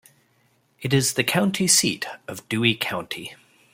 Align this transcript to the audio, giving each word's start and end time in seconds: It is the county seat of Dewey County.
It 0.81 0.95
is 0.95 1.13
the 1.13 1.23
county 1.23 1.67
seat 1.67 2.07
of 2.27 2.49
Dewey 2.49 2.73
County. 2.73 3.35